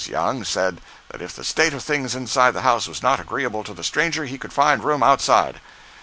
[0.09, 3.73] Young said that if the state of things inside the house was not agreeable to
[3.75, 5.61] the stranger, he could find room outside.